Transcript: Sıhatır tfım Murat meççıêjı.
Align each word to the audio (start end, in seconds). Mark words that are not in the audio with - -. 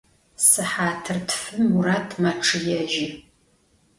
Sıhatır 0.47 1.17
tfım 1.27 1.63
Murat 1.73 2.09
meççıêjı. 2.23 3.07